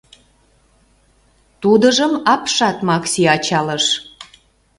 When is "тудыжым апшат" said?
1.61-2.77